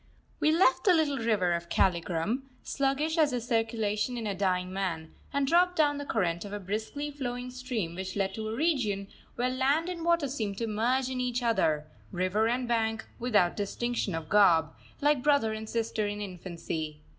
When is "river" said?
1.19-1.53, 12.11-12.47